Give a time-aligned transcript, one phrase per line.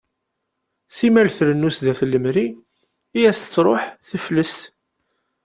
[0.97, 2.47] Simmal trennu sdat n lemri
[3.19, 4.61] i as-tettruḥ teflest.